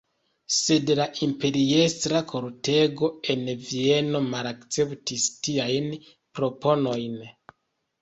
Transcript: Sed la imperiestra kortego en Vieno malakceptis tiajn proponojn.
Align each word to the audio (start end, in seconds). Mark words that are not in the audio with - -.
Sed 0.59 0.87
la 0.99 1.05
imperiestra 1.27 2.21
kortego 2.33 3.11
en 3.35 3.45
Vieno 3.69 4.25
malakceptis 4.33 5.31
tiajn 5.45 5.97
proponojn. 6.37 7.25